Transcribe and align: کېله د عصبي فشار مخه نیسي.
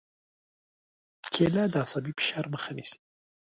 کېله 1.33 1.63
د 1.73 1.75
عصبي 1.83 2.11
فشار 2.17 2.45
مخه 2.53 2.71
نیسي. 2.77 2.97